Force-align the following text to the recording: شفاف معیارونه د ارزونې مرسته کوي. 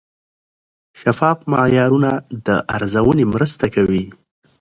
شفاف 1.01 1.37
معیارونه 1.51 2.11
د 2.45 2.47
ارزونې 2.75 3.25
مرسته 3.33 3.65
کوي. 3.75 4.03